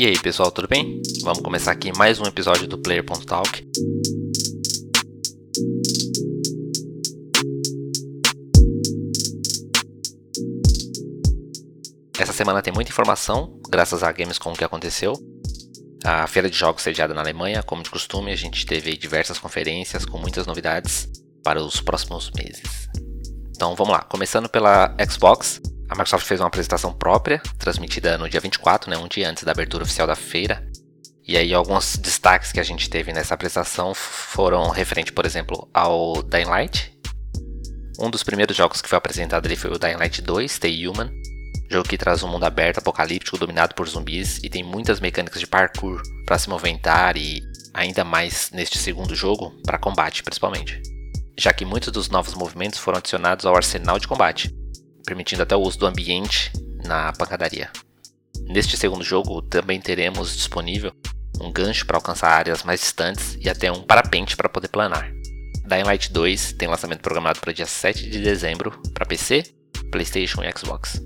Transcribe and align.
E 0.00 0.06
aí 0.06 0.18
pessoal, 0.18 0.50
tudo 0.50 0.66
bem? 0.66 1.02
Vamos 1.22 1.40
começar 1.42 1.72
aqui 1.72 1.92
mais 1.94 2.18
um 2.18 2.24
episódio 2.24 2.66
do 2.66 2.78
Player.talk. 2.78 3.68
Essa 12.18 12.32
semana 12.32 12.62
tem 12.62 12.72
muita 12.72 12.90
informação, 12.90 13.60
graças 13.68 14.02
à 14.02 14.10
Gamescom 14.10 14.54
que 14.54 14.64
aconteceu. 14.64 15.12
A 16.02 16.26
feira 16.26 16.48
de 16.48 16.56
jogos 16.56 16.80
sediada 16.80 17.12
na 17.12 17.20
Alemanha, 17.20 17.62
como 17.62 17.82
de 17.82 17.90
costume, 17.90 18.32
a 18.32 18.36
gente 18.36 18.64
teve 18.64 18.96
diversas 18.96 19.38
conferências 19.38 20.06
com 20.06 20.16
muitas 20.16 20.46
novidades 20.46 21.10
para 21.44 21.62
os 21.62 21.78
próximos 21.82 22.30
meses. 22.34 22.88
Então 23.54 23.76
vamos 23.76 23.92
lá, 23.92 24.00
começando 24.00 24.48
pela 24.48 24.96
Xbox. 25.10 25.60
A 25.90 25.94
Microsoft 25.94 26.24
fez 26.24 26.38
uma 26.38 26.46
apresentação 26.46 26.92
própria, 26.92 27.42
transmitida 27.58 28.16
no 28.16 28.28
dia 28.28 28.38
24, 28.38 28.88
né, 28.88 28.96
um 28.96 29.08
dia 29.08 29.28
antes 29.28 29.42
da 29.42 29.50
abertura 29.50 29.82
oficial 29.82 30.06
da 30.06 30.14
feira. 30.14 30.64
E 31.26 31.36
aí 31.36 31.52
alguns 31.52 31.96
destaques 31.96 32.52
que 32.52 32.60
a 32.60 32.62
gente 32.62 32.88
teve 32.88 33.12
nessa 33.12 33.34
apresentação 33.34 33.92
foram 33.92 34.70
referente, 34.70 35.12
por 35.12 35.26
exemplo, 35.26 35.68
ao 35.74 36.22
Dying 36.22 36.44
Light. 36.44 36.96
Um 37.98 38.08
dos 38.08 38.22
primeiros 38.22 38.56
jogos 38.56 38.80
que 38.80 38.88
foi 38.88 38.98
apresentado 38.98 39.46
ali 39.46 39.56
foi 39.56 39.72
o 39.72 39.78
Dying 39.80 39.96
Light 39.96 40.22
2, 40.22 40.52
Stay 40.52 40.86
Human, 40.86 41.10
jogo 41.68 41.88
que 41.88 41.98
traz 41.98 42.22
um 42.22 42.28
mundo 42.28 42.44
aberto, 42.44 42.78
apocalíptico, 42.78 43.36
dominado 43.36 43.74
por 43.74 43.88
zumbis 43.88 44.38
e 44.44 44.48
tem 44.48 44.62
muitas 44.62 45.00
mecânicas 45.00 45.40
de 45.40 45.46
parkour 45.46 46.00
para 46.24 46.38
se 46.38 46.48
movimentar 46.48 47.16
e 47.16 47.42
ainda 47.74 48.04
mais 48.04 48.52
neste 48.52 48.78
segundo 48.78 49.16
jogo 49.16 49.50
para 49.64 49.76
combate, 49.76 50.22
principalmente 50.22 50.80
já 51.40 51.54
que 51.54 51.64
muitos 51.64 51.90
dos 51.90 52.10
novos 52.10 52.34
movimentos 52.34 52.78
foram 52.78 52.98
adicionados 52.98 53.46
ao 53.46 53.56
arsenal 53.56 53.98
de 53.98 54.06
combate, 54.06 54.54
permitindo 55.10 55.42
até 55.42 55.56
o 55.56 55.60
uso 55.60 55.76
do 55.76 55.86
ambiente 55.86 56.52
na 56.84 57.12
pancadaria. 57.12 57.68
Neste 58.46 58.76
segundo 58.76 59.02
jogo, 59.02 59.42
também 59.42 59.80
teremos 59.80 60.36
disponível 60.36 60.92
um 61.40 61.50
gancho 61.50 61.84
para 61.84 61.96
alcançar 61.96 62.28
áreas 62.28 62.62
mais 62.62 62.78
distantes 62.78 63.36
e 63.40 63.48
até 63.48 63.72
um 63.72 63.82
parapente 63.82 64.36
para 64.36 64.48
poder 64.48 64.68
planar. 64.68 65.10
Dying 65.66 65.82
Light 65.82 66.12
2 66.12 66.52
tem 66.52 66.68
lançamento 66.68 67.00
programado 67.00 67.40
para 67.40 67.52
dia 67.52 67.66
7 67.66 68.08
de 68.08 68.20
dezembro 68.20 68.80
para 68.94 69.04
PC, 69.04 69.42
PlayStation 69.90 70.44
e 70.44 70.52
Xbox. 70.56 71.02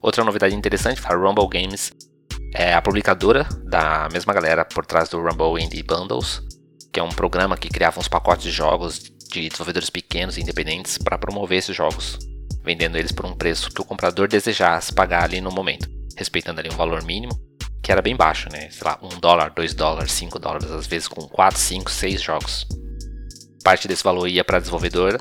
Outra 0.00 0.22
novidade 0.22 0.54
interessante 0.54 1.02
para 1.02 1.16
Rumble 1.16 1.48
Games 1.48 1.92
é 2.54 2.72
a 2.72 2.80
publicadora 2.80 3.48
da 3.64 4.08
mesma 4.12 4.32
galera 4.32 4.64
por 4.64 4.86
trás 4.86 5.08
do 5.08 5.20
Rumble 5.20 5.60
Indie 5.60 5.82
Bundles, 5.82 6.40
que 6.92 7.00
é 7.00 7.02
um 7.02 7.08
programa 7.08 7.56
que 7.56 7.68
criava 7.68 7.98
uns 7.98 8.06
pacotes 8.06 8.44
de 8.44 8.52
jogos 8.52 9.00
de 9.00 9.48
desenvolvedores 9.48 9.90
pequenos 9.90 10.38
e 10.38 10.40
independentes 10.40 10.98
para 10.98 11.18
promover 11.18 11.58
esses 11.58 11.74
jogos, 11.74 12.16
vendendo 12.66 12.98
eles 12.98 13.12
por 13.12 13.24
um 13.24 13.32
preço 13.32 13.70
que 13.70 13.80
o 13.80 13.84
comprador 13.84 14.26
desejasse 14.26 14.92
pagar 14.92 15.22
ali 15.22 15.40
no 15.40 15.52
momento, 15.52 15.88
respeitando 16.16 16.58
ali 16.58 16.68
um 16.68 16.76
valor 16.76 17.04
mínimo, 17.04 17.32
que 17.80 17.92
era 17.92 18.02
bem 18.02 18.16
baixo, 18.16 18.48
né? 18.50 18.68
Sei 18.70 18.84
lá, 18.84 18.98
1 19.00 19.20
dólar, 19.20 19.52
2 19.54 19.72
dólares, 19.72 20.10
5 20.10 20.36
dólares, 20.40 20.68
às 20.72 20.88
vezes 20.88 21.06
com 21.06 21.28
4, 21.28 21.60
5, 21.60 21.88
6 21.88 22.20
jogos. 22.20 22.66
Parte 23.62 23.86
desse 23.86 24.02
valor 24.02 24.26
ia 24.26 24.42
para 24.42 24.56
a 24.56 24.60
desenvolvedora, 24.60 25.18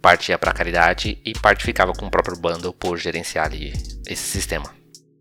parte 0.00 0.30
ia 0.30 0.38
para 0.38 0.52
a 0.52 0.54
caridade 0.54 1.20
e 1.22 1.34
parte 1.34 1.64
ficava 1.64 1.92
com 1.92 2.06
o 2.06 2.10
próprio 2.10 2.38
bundle 2.38 2.72
por 2.72 2.96
gerenciar 2.96 3.44
ali 3.44 3.74
esse 4.06 4.22
sistema. 4.22 4.74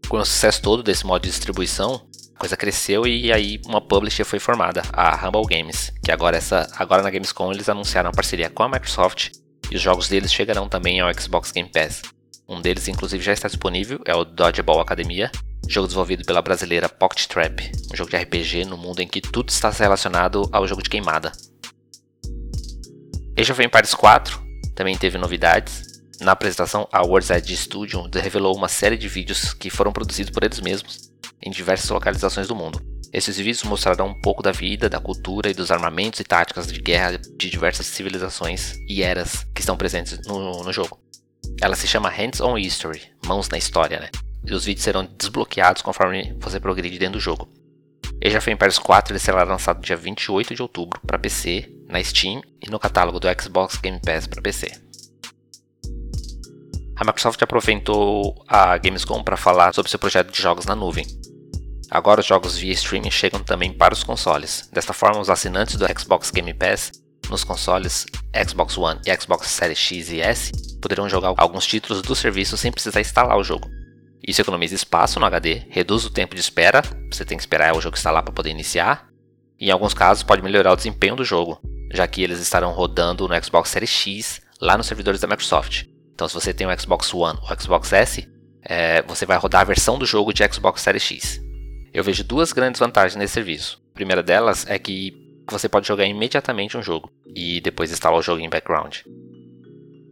Com 0.07 0.17
o 0.17 0.25
sucesso 0.25 0.61
todo 0.61 0.81
desse 0.81 1.05
modo 1.05 1.23
de 1.23 1.29
distribuição, 1.29 2.07
coisa 2.39 2.55
cresceu 2.55 3.05
e 3.05 3.33
aí 3.33 3.59
uma 3.65 3.81
publisher 3.81 4.23
foi 4.23 4.39
formada, 4.39 4.81
a 4.93 5.27
Humble 5.27 5.45
Games, 5.45 5.91
que 6.01 6.09
agora 6.09 6.37
essa 6.37 6.65
agora 6.77 7.03
na 7.03 7.09
Gamescom 7.09 7.51
eles 7.51 7.67
anunciaram 7.67 8.09
a 8.09 8.13
parceria 8.13 8.49
com 8.49 8.63
a 8.63 8.69
Microsoft 8.69 9.31
e 9.71 9.75
os 9.75 9.81
jogos 9.81 10.07
deles 10.07 10.33
chegarão 10.33 10.67
também 10.67 10.99
ao 10.99 11.13
Xbox 11.13 11.51
Game 11.51 11.69
Pass. 11.69 12.01
Um 12.47 12.61
deles 12.61 12.87
inclusive 12.87 13.23
já 13.23 13.33
está 13.33 13.47
disponível, 13.47 14.01
é 14.05 14.15
o 14.15 14.25
Dodgeball 14.25 14.81
Academia, 14.81 15.31
jogo 15.67 15.87
desenvolvido 15.87 16.25
pela 16.25 16.41
brasileira 16.41 16.89
Pocket 16.89 17.27
Trap, 17.27 17.71
um 17.93 17.95
jogo 17.95 18.09
de 18.09 18.17
RPG 18.17 18.65
no 18.65 18.77
mundo 18.77 19.01
em 19.01 19.07
que 19.07 19.21
tudo 19.21 19.49
está 19.49 19.69
relacionado 19.69 20.49
ao 20.51 20.67
jogo 20.67 20.81
de 20.81 20.89
queimada. 20.89 21.31
Age 23.37 23.51
of 23.51 23.63
Empires 23.63 23.93
4 23.93 24.41
também 24.75 24.97
teve 24.97 25.17
novidades. 25.17 26.01
Na 26.21 26.31
apresentação, 26.31 26.87
a 26.91 27.01
World's 27.01 27.29
Edge 27.29 27.55
Studio 27.55 28.09
revelou 28.13 28.55
uma 28.55 28.67
série 28.67 28.97
de 28.97 29.07
vídeos 29.07 29.53
que 29.53 29.69
foram 29.69 29.93
produzidos 29.93 30.31
por 30.31 30.43
eles 30.43 30.59
mesmos 30.59 31.11
em 31.41 31.51
diversas 31.51 31.89
localizações 31.89 32.47
do 32.47 32.55
mundo. 32.55 32.81
Esses 33.11 33.37
vídeos 33.37 33.63
mostrarão 33.63 34.07
um 34.07 34.21
pouco 34.21 34.43
da 34.43 34.51
vida, 34.51 34.87
da 34.87 34.99
cultura 34.99 35.49
e 35.49 35.53
dos 35.53 35.71
armamentos 35.71 36.19
e 36.19 36.23
táticas 36.23 36.67
de 36.67 36.79
guerra 36.79 37.17
de 37.17 37.49
diversas 37.49 37.87
civilizações 37.87 38.75
e 38.87 39.01
eras 39.01 39.47
que 39.53 39.61
estão 39.61 39.75
presentes 39.75 40.19
no, 40.27 40.63
no 40.63 40.71
jogo. 40.71 40.99
Ela 41.61 41.75
se 41.75 41.87
chama 41.87 42.09
Hands 42.09 42.39
on 42.39 42.57
History, 42.57 43.01
mãos 43.25 43.49
na 43.49 43.57
história, 43.57 43.99
né? 43.99 44.09
E 44.45 44.53
os 44.53 44.65
vídeos 44.65 44.83
serão 44.83 45.07
desbloqueados 45.17 45.81
conforme 45.81 46.35
você 46.39 46.59
progride 46.59 46.99
dentro 46.99 47.13
do 47.13 47.19
jogo. 47.19 47.49
Age 48.23 48.37
of 48.37 48.51
Empires 48.51 48.77
4 48.77 49.13
ele 49.13 49.19
será 49.19 49.43
lançado 49.43 49.81
dia 49.81 49.97
28 49.97 50.53
de 50.53 50.61
outubro 50.61 50.99
para 51.05 51.17
PC, 51.17 51.71
na 51.87 52.03
Steam 52.03 52.41
e 52.61 52.69
no 52.69 52.79
catálogo 52.79 53.19
do 53.19 53.27
Xbox 53.41 53.77
Game 53.77 53.99
Pass 53.99 54.27
para 54.27 54.41
PC. 54.41 54.71
A 56.95 57.05
Microsoft 57.05 57.41
aproveitou 57.41 58.43
a 58.45 58.77
Gamescom 58.77 59.23
para 59.23 59.37
falar 59.37 59.73
sobre 59.73 59.89
seu 59.89 59.97
projeto 59.97 60.31
de 60.31 60.41
jogos 60.41 60.65
na 60.65 60.75
nuvem. 60.75 61.05
Agora 61.89 62.21
os 62.21 62.25
jogos 62.25 62.57
via 62.57 62.73
streaming 62.73 63.11
chegam 63.11 63.43
também 63.43 63.73
para 63.73 63.93
os 63.93 64.03
consoles. 64.03 64.69
Desta 64.71 64.93
forma, 64.93 65.19
os 65.19 65.29
assinantes 65.29 65.75
do 65.75 65.85
Xbox 65.99 66.29
Game 66.31 66.53
Pass 66.53 66.91
nos 67.29 67.43
consoles 67.43 68.05
Xbox 68.47 68.77
One 68.77 68.99
e 69.05 69.15
Xbox 69.21 69.47
Series 69.47 69.77
X 69.77 70.09
e 70.09 70.21
S 70.21 70.51
poderão 70.81 71.07
jogar 71.09 71.33
alguns 71.37 71.65
títulos 71.65 72.01
do 72.01 72.15
serviço 72.15 72.57
sem 72.57 72.71
precisar 72.71 73.01
instalar 73.01 73.37
o 73.37 73.43
jogo. 73.43 73.69
Isso 74.25 74.41
economiza 74.41 74.75
espaço 74.75 75.19
no 75.19 75.25
HD, 75.25 75.63
reduz 75.69 76.05
o 76.05 76.09
tempo 76.09 76.35
de 76.35 76.41
espera, 76.41 76.81
você 77.11 77.23
tem 77.25 77.37
que 77.37 77.43
esperar 77.43 77.75
o 77.75 77.81
jogo 77.81 77.95
instalar 77.95 78.23
para 78.23 78.33
poder 78.33 78.49
iniciar, 78.49 79.07
e 79.59 79.67
em 79.67 79.71
alguns 79.71 79.93
casos 79.93 80.23
pode 80.23 80.41
melhorar 80.41 80.73
o 80.73 80.75
desempenho 80.75 81.15
do 81.15 81.23
jogo, 81.23 81.59
já 81.91 82.07
que 82.07 82.21
eles 82.21 82.39
estarão 82.39 82.71
rodando 82.71 83.27
no 83.27 83.43
Xbox 83.43 83.69
Series 83.69 83.89
X 83.89 84.41
lá 84.61 84.77
nos 84.77 84.87
servidores 84.87 85.21
da 85.21 85.27
Microsoft. 85.27 85.85
Então, 86.13 86.27
se 86.27 86.33
você 86.33 86.53
tem 86.53 86.67
o 86.67 86.79
Xbox 86.79 87.13
One 87.13 87.39
ou 87.41 87.59
Xbox 87.59 87.93
S, 87.93 88.27
é, 88.61 89.01
você 89.03 89.25
vai 89.25 89.37
rodar 89.37 89.61
a 89.61 89.65
versão 89.65 89.97
do 89.97 90.05
jogo 90.05 90.33
de 90.33 90.43
Xbox 90.51 90.81
Series 90.81 91.03
X. 91.03 91.48
Eu 91.99 92.03
vejo 92.05 92.23
duas 92.23 92.53
grandes 92.53 92.79
vantagens 92.79 93.17
nesse 93.17 93.33
serviço. 93.33 93.77
A 93.91 93.93
primeira 93.93 94.23
delas 94.23 94.65
é 94.69 94.79
que 94.79 95.43
você 95.51 95.67
pode 95.67 95.85
jogar 95.85 96.05
imediatamente 96.05 96.77
um 96.77 96.81
jogo 96.81 97.11
e 97.35 97.59
depois 97.59 97.91
instalar 97.91 98.17
o 98.17 98.21
jogo 98.21 98.39
em 98.39 98.47
background. 98.47 98.99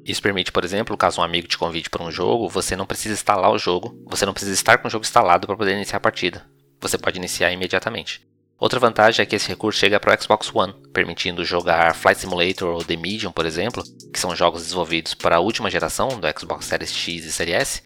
Isso 0.04 0.22
permite, 0.22 0.52
por 0.52 0.66
exemplo, 0.66 0.98
caso 0.98 1.22
um 1.22 1.24
amigo 1.24 1.48
te 1.48 1.58
convide 1.58 1.90
para 1.90 2.04
um 2.04 2.12
jogo, 2.12 2.50
você 2.50 2.76
não 2.76 2.86
precisa 2.86 3.14
instalar 3.14 3.54
o 3.54 3.58
jogo, 3.58 3.98
você 4.06 4.26
não 4.26 4.34
precisa 4.34 4.54
estar 4.54 4.80
com 4.80 4.90
o 4.90 4.92
jogo 4.92 5.06
instalado 5.06 5.48
para 5.48 5.56
poder 5.56 5.76
iniciar 5.76 5.96
a 5.96 6.02
partida. 6.02 6.46
Você 6.82 6.98
pode 6.98 7.20
iniciar 7.20 7.54
imediatamente. 7.54 8.22
Outra 8.60 8.82
vantagem 8.82 9.24
é 9.24 9.26
que 9.26 9.38
esse 9.38 9.48
recurso 9.48 9.80
chega 9.80 9.98
para 9.98 10.14
o 10.14 10.22
Xbox 10.22 10.54
One, 10.54 10.74
permitindo 10.92 11.46
jogar 11.46 11.96
Flight 11.96 12.20
Simulator 12.20 12.68
ou 12.68 12.84
The 12.84 12.98
Medium, 12.98 13.32
por 13.32 13.46
exemplo, 13.46 13.82
que 14.12 14.20
são 14.20 14.36
jogos 14.36 14.64
desenvolvidos 14.64 15.14
para 15.14 15.38
a 15.38 15.40
última 15.40 15.70
geração 15.70 16.10
do 16.20 16.28
Xbox 16.38 16.66
Series 16.66 16.92
X 16.92 17.24
e 17.24 17.32
Series 17.32 17.56
S. 17.56 17.84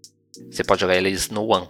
Você 0.49 0.63
pode 0.63 0.81
jogar 0.81 0.95
eles 0.95 1.29
no 1.29 1.45
One, 1.45 1.67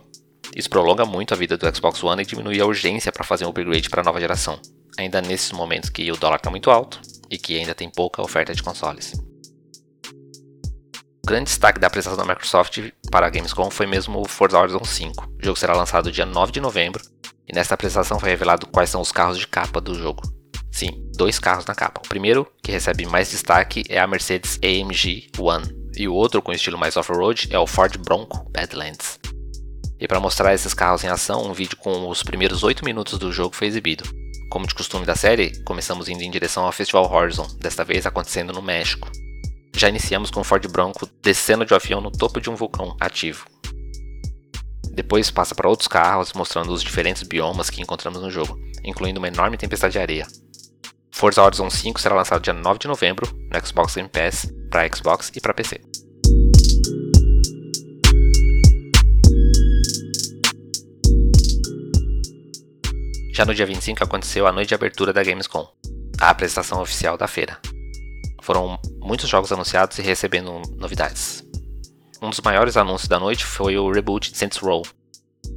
isso 0.56 0.69
prolonga 0.69 1.06
muito 1.06 1.34
a 1.34 1.38
vida 1.38 1.57
do 1.57 1.75
Xbox 1.75 2.03
One 2.03 2.22
e 2.22 2.25
diminui 2.25 2.59
a 2.59 2.66
urgência 2.66 3.12
para 3.12 3.23
fazer 3.23 3.45
um 3.45 3.50
upgrade 3.50 3.89
para 3.89 4.01
a 4.01 4.03
nova 4.03 4.19
geração, 4.19 4.59
ainda 4.97 5.22
nesses 5.22 5.51
momentos 5.51 5.89
que 5.89 6.12
o 6.12 6.17
dólar 6.17 6.38
está 6.38 6.50
muito 6.50 6.69
alto 6.69 7.01
e 7.29 7.38
que 7.38 7.57
ainda 7.57 7.73
tem 7.73 7.89
pouca 7.89 8.22
oferta 8.22 8.53
de 8.53 8.62
consoles. 8.62 9.13
O 11.23 11.28
grande 11.28 11.45
destaque 11.45 11.79
da 11.79 11.88
apresentação 11.88 12.25
da 12.25 12.34
Microsoft 12.34 12.79
para 13.09 13.28
a 13.28 13.29
Gamescom 13.29 13.69
foi 13.69 13.85
mesmo 13.85 14.19
o 14.19 14.28
Forza 14.28 14.59
Horizon 14.59 14.84
5. 14.84 15.35
O 15.39 15.45
jogo 15.45 15.57
será 15.57 15.73
lançado 15.73 16.12
dia 16.12 16.25
9 16.25 16.51
de 16.51 16.59
novembro 16.59 17.01
e 17.47 17.56
nesta 17.56 17.75
apresentação 17.75 18.19
foi 18.19 18.29
revelado 18.29 18.68
quais 18.68 18.89
são 18.89 19.01
os 19.01 19.12
carros 19.12 19.38
de 19.38 19.47
capa 19.47 19.79
do 19.79 19.95
jogo. 19.95 20.23
Sim, 20.72 21.06
dois 21.16 21.38
carros 21.38 21.66
na 21.66 21.75
capa. 21.75 22.01
O 22.03 22.09
primeiro, 22.09 22.47
que 22.63 22.71
recebe 22.71 23.06
mais 23.06 23.30
destaque, 23.30 23.83
é 23.89 24.00
a 24.00 24.07
Mercedes 24.07 24.57
AMG 24.63 25.30
One, 25.38 25.65
e 25.95 26.07
o 26.07 26.13
outro, 26.13 26.42
com 26.42 26.54
estilo 26.54 26.77
mais 26.77 26.95
off-road, 26.95 27.50
é 27.51 27.59
o 27.59 27.68
Ford 27.68 27.97
Bronco 27.97 28.50
Badlands. 28.51 29.19
E 30.01 30.07
para 30.07 30.19
mostrar 30.19 30.51
esses 30.51 30.74
carros 30.74 31.03
em 31.03 31.07
ação, 31.07 31.45
um 31.45 31.53
vídeo 31.53 31.77
com 31.77 32.09
os 32.09 32.24
primeiros 32.24 32.63
8 32.63 32.83
minutos 32.83 33.19
do 33.19 33.31
jogo 33.31 33.56
foi 33.56 33.68
exibido. 33.68 34.03
Como 34.50 34.65
de 34.65 34.74
costume 34.74 35.06
da 35.06 35.15
série, 35.15 35.63
começamos 35.63 36.09
indo 36.09 36.24
em 36.24 36.31
direção 36.31 36.65
ao 36.65 36.71
Festival 36.71 37.09
Horizon, 37.09 37.48
desta 37.59 37.86
vez 37.86 38.07
acontecendo 38.07 38.51
no 38.51 38.63
México. 38.63 39.07
Já 39.75 39.89
iniciamos 39.89 40.31
com 40.31 40.42
o 40.42 40.44
Ford 40.44 40.68
Bronco 40.69 41.07
descendo 41.21 41.63
de 41.63 41.71
um 41.71 41.75
avião 41.75 42.01
no 42.01 42.12
topo 42.12 42.42
de 42.42 42.50
um 42.50 42.56
vulcão 42.56 42.98
ativo. 43.00 43.45
Depois 44.92 45.30
passa 45.30 45.53
para 45.53 45.69
outros 45.69 45.88
carros, 45.88 46.33
mostrando 46.33 46.74
os 46.74 46.81
diferentes 46.81 47.21
biomas 47.21 47.69
que 47.69 47.80
encontramos 47.80 48.24
no 48.24 48.31
jogo, 48.31 48.59
incluindo 48.83 49.19
uma 49.19 49.27
enorme 49.27 49.56
tempestade 49.56 49.94
de 49.94 50.00
areia. 50.00 50.27
Forza 51.12 51.44
Horizon 51.44 51.69
5 51.69 52.01
será 52.01 52.15
lançado 52.15 52.42
dia 52.42 52.54
9 52.54 52.80
de 52.80 52.88
novembro 52.88 53.31
no 53.31 53.68
Xbox 53.68 53.94
Game 53.94 54.09
Pass 54.09 54.51
para 54.71 54.89
Xbox 54.94 55.31
e 55.36 55.39
para 55.39 55.54
PC. 55.54 55.91
Já 63.42 63.46
no 63.46 63.56
dia 63.56 63.66
25 63.66 64.04
aconteceu 64.04 64.46
a 64.46 64.52
noite 64.52 64.68
de 64.68 64.76
abertura 64.76 65.12
da 65.12 65.24
Gamescom, 65.24 65.68
a 66.20 66.30
apresentação 66.30 66.80
oficial 66.80 67.18
da 67.18 67.28
feira. 67.28 67.58
Foram 68.40 68.80
muitos 69.00 69.28
jogos 69.28 69.52
anunciados 69.52 69.98
e 69.98 70.04
recebendo 70.04 70.62
novidades. 70.78 71.44
Um 72.22 72.30
dos 72.30 72.40
maiores 72.42 72.78
anúncios 72.78 73.10
da 73.10 73.20
noite 73.20 73.44
foi 73.44 73.80
o 73.80 73.92
reboot 73.92 74.32
de 74.32 74.38
Saints 74.38 74.60
Row, 74.60 74.84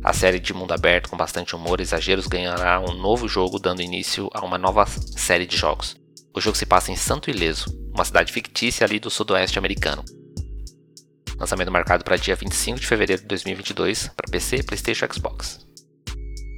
A 0.03 0.15
série 0.15 0.41
de 0.41 0.55
mundo 0.55 0.73
aberto 0.73 1.11
com 1.11 1.17
bastante 1.19 1.55
humor 1.55 1.79
e 1.79 1.83
exageros 1.83 2.27
ganhará 2.27 2.81
um 2.81 2.95
novo 2.95 3.29
jogo, 3.29 3.59
dando 3.59 3.83
início 3.83 4.31
a 4.33 4.43
uma 4.43 4.57
nova 4.57 4.87
série 4.87 5.45
de 5.45 5.55
jogos. 5.55 5.95
O 6.35 6.41
jogo 6.41 6.57
se 6.57 6.65
passa 6.65 6.91
em 6.91 6.97
Santo 6.97 7.29
Ileso, 7.29 7.67
uma 7.93 8.07
cidade 8.07 8.33
fictícia 8.33 8.87
ali 8.87 8.99
do 8.99 9.11
sudoeste 9.11 9.59
americano. 9.59 10.03
Lançamento 11.39 11.71
marcado 11.71 12.03
para 12.03 12.17
dia 12.17 12.35
25 12.35 12.81
de 12.81 12.87
fevereiro 12.87 13.21
de 13.21 13.29
2022 13.29 14.09
para 14.09 14.31
PC, 14.31 14.63
PlayStation 14.63 15.05
e 15.05 15.13
Xbox. 15.13 15.74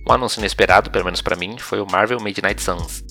Um 0.08 0.12
anúncio 0.12 0.38
inesperado, 0.38 0.88
pelo 0.88 1.04
menos 1.04 1.20
para 1.20 1.34
mim, 1.34 1.58
foi 1.58 1.80
o 1.80 1.90
Marvel 1.90 2.20
Midnight 2.20 2.62
Suns. 2.62 3.02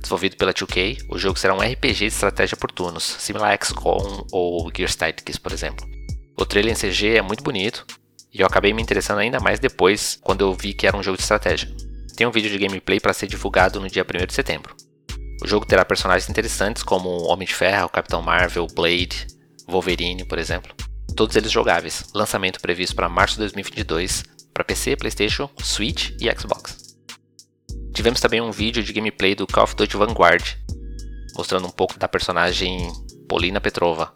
Desenvolvido 0.00 0.36
pela 0.36 0.54
2K, 0.54 1.04
o 1.10 1.18
jogo 1.18 1.36
será 1.36 1.52
um 1.52 1.58
RPG 1.58 1.98
de 1.98 2.06
estratégia 2.06 2.56
por 2.56 2.70
turnos, 2.70 3.02
similar 3.02 3.52
a 3.52 3.64
XCOM 3.64 4.24
ou 4.30 4.70
Gears 4.72 4.94
Tactics, 4.94 5.38
por 5.38 5.50
exemplo. 5.50 5.84
O 6.38 6.46
trailer 6.46 6.72
em 6.72 6.76
CG 6.76 7.16
é 7.16 7.22
muito 7.22 7.42
bonito, 7.42 7.84
e 8.32 8.42
eu 8.42 8.46
acabei 8.46 8.72
me 8.72 8.80
interessando 8.80 9.18
ainda 9.18 9.40
mais 9.40 9.58
depois, 9.58 10.20
quando 10.22 10.42
eu 10.42 10.54
vi 10.54 10.72
que 10.72 10.86
era 10.86 10.96
um 10.96 11.02
jogo 11.02 11.16
de 11.16 11.24
estratégia. 11.24 11.68
Tem 12.16 12.24
um 12.24 12.30
vídeo 12.30 12.48
de 12.48 12.58
gameplay 12.58 13.00
para 13.00 13.12
ser 13.12 13.26
divulgado 13.26 13.80
no 13.80 13.88
dia 13.88 14.04
1 14.04 14.26
de 14.26 14.32
setembro. 14.32 14.76
O 15.42 15.48
jogo 15.48 15.66
terá 15.66 15.84
personagens 15.84 16.30
interessantes 16.30 16.84
como 16.84 17.24
Homem 17.24 17.48
de 17.48 17.54
Ferro, 17.54 17.88
Capitão 17.88 18.22
Marvel, 18.22 18.68
Blade, 18.72 19.26
Wolverine, 19.66 20.24
por 20.24 20.38
exemplo. 20.38 20.72
Todos 21.16 21.34
eles 21.34 21.50
jogáveis. 21.50 22.04
Lançamento 22.14 22.60
previsto 22.60 22.94
para 22.94 23.08
março 23.08 23.34
de 23.34 23.40
2022 23.40 24.35
para 24.56 24.64
PC, 24.64 24.96
PlayStation, 24.96 25.50
Switch 25.62 26.12
e 26.18 26.34
Xbox. 26.34 26.96
Tivemos 27.92 28.20
também 28.20 28.40
um 28.40 28.50
vídeo 28.50 28.82
de 28.82 28.90
gameplay 28.90 29.34
do 29.34 29.46
Call 29.46 29.64
of 29.64 29.76
Duty 29.76 29.98
Vanguard, 29.98 30.56
mostrando 31.36 31.66
um 31.66 31.70
pouco 31.70 31.98
da 31.98 32.08
personagem 32.08 32.90
Polina 33.28 33.60
Petrova. 33.60 34.14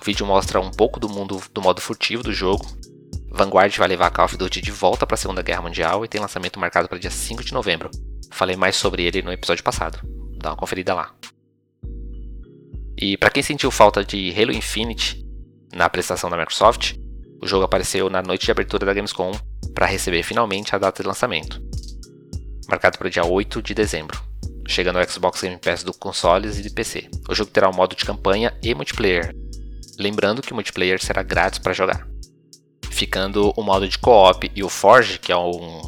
O 0.00 0.04
vídeo 0.04 0.24
mostra 0.24 0.60
um 0.60 0.70
pouco 0.70 1.00
do 1.00 1.08
mundo 1.08 1.42
do 1.52 1.60
modo 1.60 1.80
furtivo 1.80 2.22
do 2.22 2.32
jogo 2.32 2.64
Vanguard 3.32 3.76
vai 3.76 3.88
levar 3.88 4.10
Call 4.10 4.24
of 4.24 4.36
Duty 4.36 4.60
de 4.60 4.70
volta 4.70 5.06
para 5.06 5.14
a 5.14 5.18
Segunda 5.18 5.42
Guerra 5.42 5.62
Mundial 5.62 6.04
e 6.04 6.08
tem 6.08 6.20
lançamento 6.20 6.58
marcado 6.58 6.88
para 6.88 6.98
dia 6.98 7.10
5 7.10 7.44
de 7.44 7.52
novembro. 7.52 7.90
Falei 8.30 8.56
mais 8.56 8.76
sobre 8.76 9.04
ele 9.04 9.22
no 9.22 9.32
episódio 9.32 9.62
passado. 9.64 10.00
Dá 10.36 10.50
uma 10.50 10.56
conferida 10.56 10.94
lá. 10.94 11.14
E 12.96 13.16
para 13.16 13.30
quem 13.30 13.42
sentiu 13.42 13.70
falta 13.70 14.04
de 14.04 14.32
Halo 14.32 14.52
Infinite 14.52 15.24
na 15.72 15.86
apresentação 15.86 16.28
da 16.28 16.36
Microsoft, 16.36 16.94
o 17.42 17.46
jogo 17.46 17.64
apareceu 17.64 18.10
na 18.10 18.22
noite 18.22 18.46
de 18.46 18.50
abertura 18.50 18.86
da 18.86 18.94
Gamescom 18.94 19.32
para 19.74 19.86
receber 19.86 20.22
finalmente 20.22 20.74
a 20.74 20.78
data 20.78 21.02
de 21.02 21.08
lançamento, 21.08 21.60
marcado 22.68 22.98
para 22.98 23.08
o 23.08 23.10
dia 23.10 23.24
8 23.24 23.62
de 23.62 23.74
dezembro, 23.74 24.20
chegando 24.66 24.98
ao 24.98 25.08
Xbox 25.08 25.42
Game 25.42 25.58
Pass 25.58 25.82
do 25.82 25.92
consoles 25.92 26.58
e 26.58 26.62
de 26.62 26.70
PC. 26.70 27.08
O 27.28 27.34
jogo 27.34 27.50
terá 27.50 27.68
um 27.68 27.74
modo 27.74 27.96
de 27.96 28.04
campanha 28.04 28.52
e 28.62 28.74
multiplayer, 28.74 29.34
lembrando 29.98 30.42
que 30.42 30.52
o 30.52 30.54
multiplayer 30.54 31.02
será 31.02 31.22
grátis 31.22 31.58
para 31.58 31.72
jogar 31.72 32.10
ficando 33.00 33.50
o 33.56 33.62
modo 33.62 33.88
de 33.88 33.98
co-op 33.98 34.52
e 34.54 34.62
o 34.62 34.68
Forge, 34.68 35.18
que 35.18 35.32
é 35.32 35.36
um, 35.36 35.80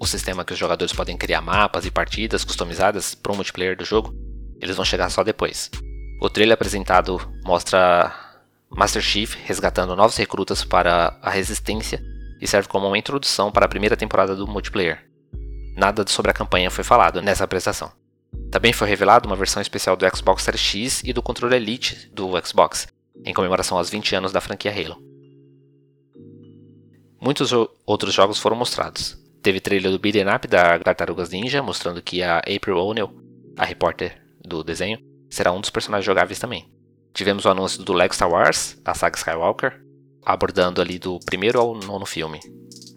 um 0.00 0.06
sistema 0.06 0.44
que 0.44 0.52
os 0.52 0.58
jogadores 0.58 0.94
podem 0.94 1.16
criar 1.16 1.40
mapas 1.40 1.84
e 1.84 1.90
partidas 1.90 2.44
customizadas 2.44 3.16
para 3.16 3.32
o 3.32 3.34
multiplayer 3.34 3.76
do 3.76 3.84
jogo, 3.84 4.14
eles 4.60 4.76
vão 4.76 4.84
chegar 4.84 5.10
só 5.10 5.24
depois. 5.24 5.68
O 6.22 6.30
trailer 6.30 6.54
apresentado 6.54 7.20
mostra 7.44 8.14
Master 8.70 9.02
Chief 9.02 9.36
resgatando 9.44 9.96
novos 9.96 10.16
recrutas 10.16 10.64
para 10.64 11.18
a 11.20 11.30
Resistência 11.30 12.02
e 12.40 12.46
serve 12.46 12.68
como 12.68 12.86
uma 12.86 12.96
introdução 12.96 13.50
para 13.50 13.66
a 13.66 13.68
primeira 13.68 13.96
temporada 13.96 14.34
do 14.34 14.46
multiplayer. 14.46 15.04
Nada 15.76 16.04
sobre 16.06 16.30
a 16.30 16.34
campanha 16.34 16.70
foi 16.70 16.84
falado 16.84 17.20
nessa 17.20 17.44
apresentação. 17.44 17.92
Também 18.50 18.72
foi 18.72 18.88
revelado 18.88 19.28
uma 19.28 19.36
versão 19.36 19.60
especial 19.60 19.96
do 19.96 20.16
Xbox 20.16 20.42
Series 20.42 20.62
X 20.62 21.02
e 21.04 21.12
do 21.12 21.22
controle 21.22 21.56
Elite 21.56 22.10
do 22.12 22.30
Xbox, 22.44 22.88
em 23.24 23.34
comemoração 23.34 23.76
aos 23.76 23.90
20 23.90 24.14
anos 24.16 24.32
da 24.32 24.40
franquia 24.40 24.72
Halo. 24.72 25.02
Muitos 27.20 27.52
outros 27.84 28.14
jogos 28.14 28.38
foram 28.38 28.56
mostrados. 28.56 29.18
Teve 29.42 29.60
trailer 29.60 29.90
do 29.90 29.98
Beat'em 29.98 30.28
Up 30.34 30.46
da 30.46 30.78
Tartarugas 30.78 31.30
Ninja, 31.30 31.62
mostrando 31.62 32.00
que 32.00 32.22
a 32.22 32.38
April 32.38 32.78
O'Neil, 32.78 33.10
a 33.58 33.64
repórter 33.64 34.22
do 34.42 34.62
desenho, 34.64 34.98
será 35.28 35.52
um 35.52 35.60
dos 35.60 35.70
personagens 35.70 36.06
jogáveis 36.06 36.38
também. 36.38 36.69
Tivemos 37.12 37.44
o 37.44 37.48
anúncio 37.48 37.82
do 37.82 37.92
Lego 37.92 38.14
Star 38.14 38.30
Wars, 38.30 38.78
da 38.82 38.94
saga 38.94 39.16
Skywalker, 39.16 39.80
abordando 40.24 40.80
ali 40.80 40.98
do 40.98 41.18
primeiro 41.20 41.58
ao 41.60 41.74
nono 41.74 42.06
filme, 42.06 42.40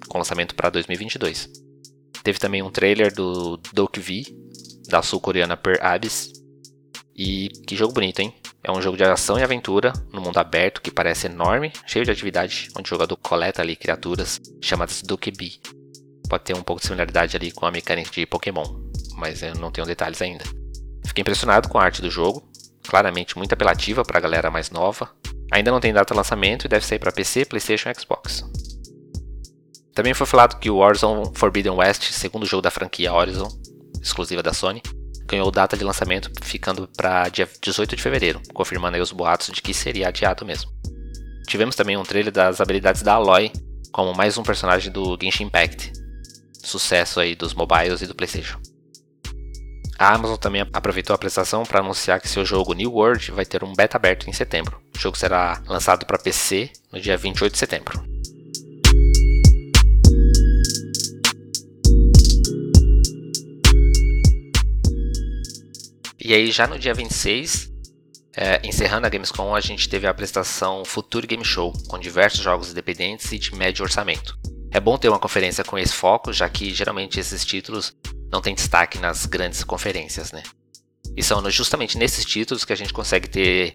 com 0.08 0.18
lançamento 0.18 0.56
para 0.56 0.70
2022. 0.70 1.50
Teve 2.24 2.40
também 2.40 2.62
um 2.62 2.70
trailer 2.70 3.14
do 3.14 3.58
Doki 3.74 4.00
V, 4.00 4.24
da 4.88 5.02
sul-coreana 5.02 5.58
Per 5.58 5.84
Abyss. 5.84 6.32
E 7.16 7.50
que 7.68 7.76
jogo 7.76 7.94
bonito, 7.94 8.20
hein? 8.20 8.34
É 8.64 8.72
um 8.72 8.82
jogo 8.82 8.96
de 8.96 9.04
ação 9.04 9.38
e 9.38 9.44
aventura 9.44 9.92
no 10.12 10.22
mundo 10.22 10.38
aberto 10.38 10.82
que 10.82 10.90
parece 10.90 11.28
enorme, 11.28 11.74
cheio 11.86 12.06
de 12.06 12.12
atividade, 12.12 12.70
onde 12.78 12.88
o 12.88 12.90
jogador 12.90 13.18
coleta 13.18 13.62
ali 13.62 13.76
criaturas 13.76 14.40
chamadas 14.62 15.02
Dokebi. 15.02 15.60
Pode 16.30 16.46
ter 16.46 16.56
um 16.56 16.64
pouco 16.64 16.80
de 16.80 16.88
similaridade 16.88 17.36
ali 17.36 17.52
com 17.52 17.66
a 17.66 17.72
mecânica 17.72 18.10
de 18.10 18.26
Pokémon, 18.26 18.64
mas 19.18 19.44
eu 19.44 19.54
não 19.56 19.70
tenho 19.70 19.86
detalhes 19.86 20.22
ainda. 20.22 20.46
Fiquei 21.06 21.22
impressionado 21.22 21.68
com 21.68 21.78
a 21.78 21.84
arte 21.84 22.02
do 22.02 22.10
jogo, 22.10 22.50
claramente 22.88 23.38
muito 23.38 23.54
apelativa 23.54 24.04
para 24.04 24.18
a 24.18 24.22
galera 24.22 24.52
mais 24.52 24.70
nova. 24.70 25.10
Ainda 25.52 25.72
não 25.72 25.80
tem 25.80 25.94
data 25.94 26.14
de 26.14 26.18
lançamento 26.18 26.66
e 26.66 26.68
deve 26.68 26.86
sair 26.86 27.00
para 27.00 27.12
PC, 27.12 27.46
PlayStation 27.46 27.90
e 27.90 27.96
Xbox. 27.96 28.44
Também 29.94 30.14
foi 30.14 30.26
falado 30.26 30.60
que 30.60 30.70
o 30.70 30.78
Warzone 30.78 31.32
Forbidden 31.36 31.74
West, 31.74 32.12
segundo 32.12 32.46
jogo 32.46 32.64
da 32.64 32.72
franquia 32.72 33.14
Horizon, 33.14 33.48
exclusiva 34.02 34.42
da 34.42 34.52
Sony, 34.52 34.82
ganhou 35.28 35.52
data 35.52 35.78
de 35.78 35.84
lançamento 35.84 36.32
ficando 36.42 36.90
para 36.98 37.30
dia 37.30 37.48
18 37.62 37.96
de 37.96 38.02
fevereiro, 38.02 38.42
confirmando 38.54 38.96
aí 38.96 39.02
os 39.02 39.12
boatos 39.12 39.52
de 39.52 39.62
que 39.62 39.74
seria 39.74 40.08
adiado 40.08 40.46
mesmo. 40.46 40.72
Tivemos 41.48 41.76
também 41.76 41.98
um 41.98 42.04
trailer 42.04 42.32
das 42.32 42.60
habilidades 42.60 43.02
da 43.02 43.14
Aloy, 43.14 43.52
como 43.92 44.16
mais 44.16 44.38
um 44.38 44.44
personagem 44.44 44.92
do 44.92 45.18
Genshin 45.22 45.44
Impact, 45.44 45.94
sucesso 46.64 47.20
aí 47.20 47.36
dos 47.36 47.54
mobiles 47.54 48.02
e 48.02 48.08
do 48.08 48.16
PlayStation. 48.16 48.60
A 49.98 50.14
Amazon 50.14 50.38
também 50.38 50.62
aproveitou 50.74 51.14
a 51.14 51.16
apresentação 51.16 51.64
para 51.64 51.80
anunciar 51.80 52.20
que 52.20 52.28
seu 52.28 52.44
jogo 52.44 52.74
New 52.74 52.94
World 52.94 53.32
vai 53.32 53.46
ter 53.46 53.64
um 53.64 53.74
beta 53.74 53.98
aberto 53.98 54.30
em 54.30 54.34
setembro. 54.34 54.82
O 54.96 55.00
jogo 55.00 55.18
será 55.18 55.62
lançado 55.68 56.06
para 56.06 56.18
PC 56.18 56.72
no 56.92 57.00
dia 57.00 57.16
28 57.16 57.54
de 57.54 57.60
setembro. 57.60 58.04
E 66.20 66.34
aí, 66.34 66.52
já 66.52 66.66
no 66.66 66.80
dia 66.80 66.94
26, 66.94 67.70
é, 68.36 68.62
encerrando 68.64 69.06
a 69.06 69.10
Gamescom, 69.10 69.54
a 69.54 69.60
gente 69.60 69.90
teve 69.90 70.08
a 70.08 70.10
apresentação 70.10 70.84
Future 70.86 71.28
Game 71.28 71.44
Show, 71.44 71.74
com 71.88 72.00
diversos 72.00 72.40
jogos 72.40 72.72
independentes 72.72 73.32
e 73.32 73.38
de 73.38 73.54
médio 73.54 73.84
orçamento. 73.84 74.38
É 74.72 74.80
bom 74.80 74.98
ter 74.98 75.10
uma 75.10 75.20
conferência 75.20 75.64
com 75.64 75.78
esse 75.78 75.94
foco, 75.94 76.34
já 76.34 76.50
que 76.50 76.74
geralmente 76.74 77.20
esses 77.20 77.46
títulos 77.46 77.94
não 78.34 78.42
têm 78.42 78.56
destaque 78.56 78.98
nas 78.98 79.28
grandes 79.28 79.64
conferências, 79.64 80.32
né? 80.32 80.42
E 81.16 81.22
são 81.22 81.48
justamente 81.52 82.00
nesses 82.00 82.26
títulos 82.26 82.66
que 82.66 82.74
a 82.74 82.76
gente 82.76 82.92
consegue 82.92 83.30
ter 83.30 83.72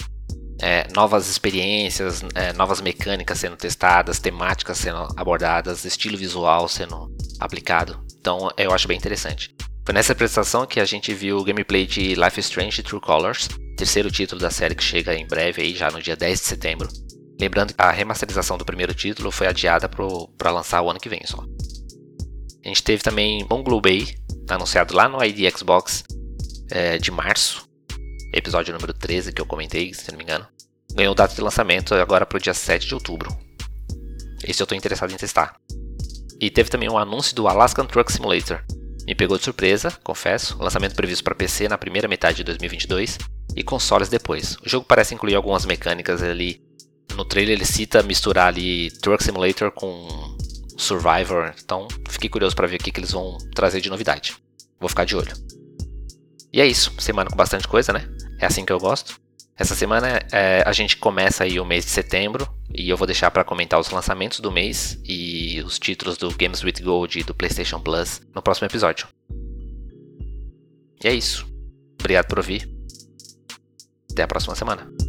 é, 0.61 0.88
novas 0.93 1.29
experiências, 1.29 2.25
é, 2.35 2.53
novas 2.53 2.81
mecânicas 2.81 3.38
sendo 3.38 3.57
testadas, 3.57 4.19
temáticas 4.19 4.79
sendo 4.79 5.07
abordadas, 5.17 5.85
estilo 5.85 6.19
visual 6.19 6.69
sendo 6.69 7.09
aplicado. 7.38 8.05
Então 8.19 8.50
eu 8.57 8.73
acho 8.73 8.88
bem 8.88 8.97
interessante. 8.97 9.55
Foi 9.85 9.95
nessa 9.95 10.12
apresentação 10.12 10.67
que 10.67 10.81
a 10.81 10.85
gente 10.85 11.15
viu 11.15 11.38
o 11.38 11.45
gameplay 11.45 11.87
de 11.87 12.17
Life 12.17 12.41
Strange 12.41 12.83
True 12.83 13.00
Colors, 13.00 13.49
terceiro 13.77 14.11
título 14.11 14.41
da 14.41 14.50
série 14.50 14.75
que 14.75 14.83
chega 14.83 15.15
em 15.15 15.27
breve, 15.27 15.62
aí, 15.62 15.75
já 15.75 15.88
no 15.91 16.03
dia 16.03 16.17
10 16.17 16.41
de 16.41 16.47
setembro. 16.47 16.88
Lembrando 17.41 17.73
que 17.73 17.81
a 17.81 17.93
remasterização 17.93 18.59
do 18.59 18.65
primeiro 18.65 18.93
título 18.93 19.31
foi 19.31 19.47
adiada 19.47 19.88
para 19.88 20.50
lançar 20.50 20.83
o 20.83 20.91
ano 20.91 20.99
que 20.99 21.09
vem 21.09 21.21
só. 21.25 21.43
A 22.65 22.69
gente 22.69 22.83
teve 22.83 23.03
também 23.03 23.47
Bungalow 23.47 23.81
Bay, 23.81 24.15
anunciado 24.55 24.95
lá 24.95 25.09
no 25.09 25.23
ID 25.23 25.55
Xbox 25.57 26.05
é, 26.71 26.99
de 26.99 27.11
março, 27.11 27.69
episódio 28.33 28.75
número 28.75 28.93
13 28.93 29.33
que 29.33 29.40
eu 29.40 29.47
comentei, 29.47 29.93
se 29.95 30.11
não 30.11 30.19
me 30.19 30.25
engano. 30.25 30.47
Ganhou 30.93 31.14
data 31.14 31.35
de 31.35 31.40
lançamento 31.40 31.95
agora 31.95 32.26
para 32.26 32.38
o 32.38 32.40
dia 32.40 32.55
7 32.55 32.87
de 32.87 32.95
outubro. 32.95 33.37
Esse 34.45 34.62
eu 34.62 34.64
estou 34.64 34.76
interessado 34.76 35.12
em 35.12 35.17
testar. 35.17 35.57
E 36.40 36.50
teve 36.50 36.71
também 36.71 36.90
um 36.90 36.99
anúncio 36.99 37.35
do 37.35 37.49
Alaskan 37.49 37.85
Truck 37.87 38.12
Simulator, 38.12 38.62
me 39.09 39.14
pegou 39.14 39.38
de 39.38 39.45
surpresa, 39.45 39.90
confesso. 40.05 40.59
Lançamento 40.61 40.95
previsto 40.95 41.25
para 41.25 41.35
PC 41.35 41.67
na 41.67 41.78
primeira 41.78 42.07
metade 42.07 42.37
de 42.37 42.45
2022 42.45 43.17
e 43.57 43.62
consoles 43.62 44.11
depois. 44.11 44.59
O 44.62 44.69
jogo 44.69 44.85
parece 44.87 45.14
incluir 45.14 45.35
algumas 45.35 45.64
mecânicas 45.64 46.23
ali. 46.23 46.61
No 47.17 47.25
trailer 47.25 47.57
ele 47.57 47.64
cita 47.64 48.02
misturar 48.02 48.49
ali 48.49 48.90
Truck 49.00 49.25
Simulator 49.25 49.71
com 49.71 50.37
Survivor, 50.79 51.53
então 51.63 51.89
fiquei 52.09 52.31
curioso 52.31 52.55
para 52.55 52.69
ver 52.69 52.77
o 52.77 52.79
que, 52.79 52.93
que 52.93 53.01
eles 53.01 53.11
vão 53.11 53.37
trazer 53.55 53.81
de 53.81 53.91
novidade. 53.91 54.37
Vou 54.79 54.89
ficar 54.89 55.05
de 55.05 55.17
olho. 55.17 55.33
E 56.53 56.61
é 56.61 56.67
isso, 56.67 56.95
semana 56.99 57.29
com 57.29 57.37
bastante 57.37 57.67
coisa, 57.67 57.93
né? 57.93 58.09
É 58.39 58.47
assim 58.47 58.65
que 58.65 58.73
eu 58.73 58.79
gosto. 58.79 59.21
Essa 59.57 59.75
semana 59.75 60.21
é, 60.31 60.63
a 60.65 60.73
gente 60.73 60.97
começa 60.97 61.43
aí 61.43 61.59
o 61.59 61.65
mês 61.65 61.85
de 61.85 61.91
setembro 61.91 62.49
e 62.73 62.89
eu 62.89 62.97
vou 62.97 63.09
deixar 63.09 63.29
para 63.33 63.43
comentar 63.43 63.81
os 63.81 63.91
lançamentos 63.91 64.39
do 64.39 64.53
mês 64.53 64.97
e 65.05 65.61
os 65.67 65.81
títulos 65.81 66.17
do 66.17 66.31
Games 66.31 66.63
with 66.63 66.81
Gold 66.81 67.19
e 67.19 67.25
do 67.25 67.35
PlayStation 67.35 67.81
Plus 67.81 68.23
no 68.33 68.41
próximo 68.41 68.67
episódio. 68.67 69.09
E 71.03 71.09
é 71.09 71.13
isso. 71.13 71.45
Obrigado 71.99 72.29
por 72.29 72.39
ouvir. 72.39 72.71
Até 74.13 74.23
a 74.23 74.29
próxima 74.29 74.55
semana. 74.55 75.08